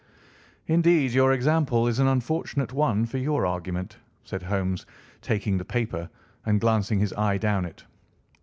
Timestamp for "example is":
1.31-1.99